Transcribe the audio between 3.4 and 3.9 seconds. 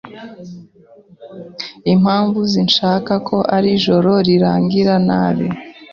iri